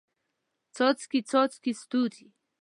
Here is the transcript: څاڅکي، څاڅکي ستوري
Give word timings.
څاڅکي، 0.75 1.19
څاڅکي 1.29 1.71
ستوري 1.81 2.25